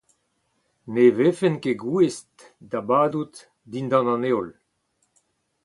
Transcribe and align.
Ne 0.93 1.03
vefen 1.17 1.55
ket 1.63 1.79
gouest 1.81 2.35
da 2.69 2.79
badout 2.87 3.33
dindan 3.71 4.07
an 4.13 4.25
heol. 4.27 4.49